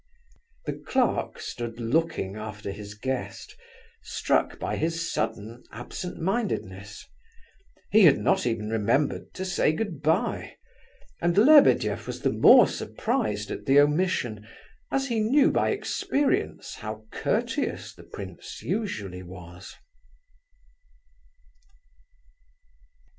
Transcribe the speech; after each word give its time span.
The 0.65 0.73
clerk 0.73 1.39
stood 1.39 1.79
looking 1.79 2.35
after 2.35 2.71
his 2.71 2.95
guest, 2.95 3.55
struck 4.01 4.57
by 4.57 4.75
his 4.75 5.13
sudden 5.13 5.61
absent 5.71 6.19
mindedness. 6.19 7.05
He 7.91 8.05
had 8.05 8.17
not 8.17 8.47
even 8.47 8.71
remembered 8.71 9.31
to 9.35 9.45
say 9.45 9.71
goodbye, 9.73 10.55
and 11.21 11.37
Lebedeff 11.37 12.07
was 12.07 12.21
the 12.21 12.31
more 12.33 12.67
surprised 12.67 13.51
at 13.51 13.67
the 13.67 13.79
omission, 13.79 14.47
as 14.89 15.09
he 15.09 15.19
knew 15.19 15.51
by 15.51 15.69
experience 15.69 16.73
how 16.73 17.05
courteous 17.11 17.93
the 17.93 18.01
prince 18.03 18.63
usually 18.63 19.21
was. 19.21 19.75